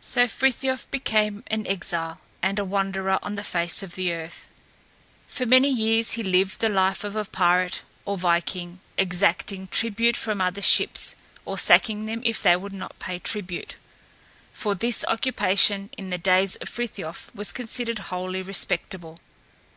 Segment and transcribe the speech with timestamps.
[0.00, 4.48] So Frithiof became an exile, and a wanderer on the face of the earth.
[5.28, 10.40] For many years he lived the life of a pirate or viking, exacting tribute from
[10.40, 11.14] other ships
[11.44, 13.76] or sacking them if they would not pay tribute;
[14.52, 19.20] for this occupation in the days of Frithiof was considered wholly respectable.